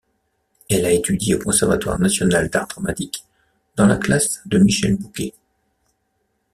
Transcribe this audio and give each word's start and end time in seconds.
Elle 0.67 0.85
a 0.87 0.91
étudié 0.91 1.35
au 1.35 1.37
Conservatoire 1.43 1.99
national 1.99 2.49
d'art 2.49 2.65
dramatique 2.67 3.23
dans 3.75 3.85
la 3.85 3.97
classe 3.97 4.41
de 4.47 4.57
Michel 4.57 4.97
Bouquet. 4.97 5.35